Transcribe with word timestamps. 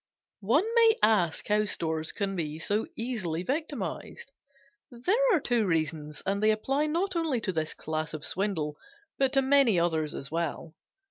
One 0.47 0.63
may 0.73 0.95
ask 1.03 1.47
how 1.47 1.65
stores 1.65 2.11
can 2.11 2.35
be 2.35 2.57
so 2.57 2.87
easily 2.97 3.43
victimized. 3.43 4.31
There 4.89 5.35
are 5.35 5.39
two 5.39 5.67
reasons, 5.67 6.23
and 6.25 6.41
they 6.41 6.49
apply 6.49 6.87
not 6.87 7.15
only 7.15 7.39
to 7.41 7.51
this 7.51 7.75
class 7.75 8.15
of 8.15 8.25
swindle, 8.25 8.77
but 9.19 9.31
to 9.33 9.43
many 9.43 9.79
others 9.79 10.15
as 10.15 10.31
well. 10.31 10.73